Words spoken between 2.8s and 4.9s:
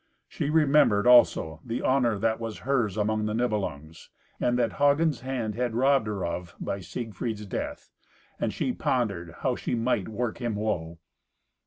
among the Nibelungs, and that